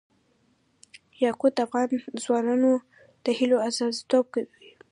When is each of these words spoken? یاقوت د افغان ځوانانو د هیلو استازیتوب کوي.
یاقوت 1.25 1.51
د 1.55 1.59
افغان 1.67 1.87
ځوانانو 2.23 2.71
د 3.25 3.25
هیلو 3.37 3.57
استازیتوب 3.67 4.25
کوي. 4.33 4.61